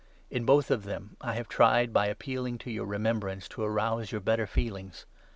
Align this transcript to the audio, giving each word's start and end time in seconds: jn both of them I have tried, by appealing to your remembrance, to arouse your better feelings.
jn 0.31 0.47
both 0.47 0.71
of 0.71 0.83
them 0.83 1.15
I 1.21 1.35
have 1.35 1.47
tried, 1.47 1.93
by 1.93 2.07
appealing 2.07 2.57
to 2.61 2.71
your 2.71 2.87
remembrance, 2.87 3.47
to 3.49 3.61
arouse 3.61 4.11
your 4.11 4.19
better 4.21 4.47
feelings. 4.47 5.05